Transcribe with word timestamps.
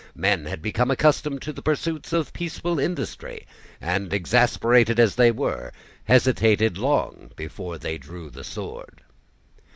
Men 0.15 0.45
had 0.45 0.63
become 0.63 0.89
accustomed 0.89 1.43
to 1.43 1.53
the 1.53 1.61
pursuits 1.61 2.11
of 2.11 2.33
peaceful 2.33 2.79
industry, 2.79 3.45
and, 3.79 4.11
exasperated 4.11 4.99
as 4.99 5.13
they 5.13 5.29
were, 5.29 5.71
hesitated 6.05 6.75
long 6.75 7.29
before 7.35 7.77
they 7.77 7.99
drew 7.99 8.31
the 8.31 8.43
sword. 8.43 9.01